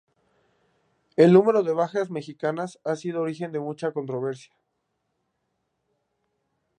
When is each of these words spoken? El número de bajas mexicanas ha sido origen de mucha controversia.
El 1.15 1.31
número 1.31 1.61
de 1.61 1.73
bajas 1.73 2.09
mexicanas 2.09 2.79
ha 2.83 2.95
sido 2.95 3.21
origen 3.21 3.51
de 3.51 3.59
mucha 3.59 3.91
controversia. 3.91 4.51